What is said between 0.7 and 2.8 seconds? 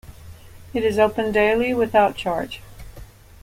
It is open daily without charge.